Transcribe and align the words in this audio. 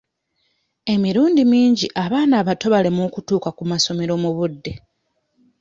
Emirundi 0.93 1.41
mingi 1.51 1.87
abaana 2.03 2.33
abato 2.41 2.65
balemwa 2.73 3.03
okutuuka 3.09 3.49
ku 3.57 3.63
masomero 3.71 4.13
mu 4.23 4.29
budde. 4.37 4.73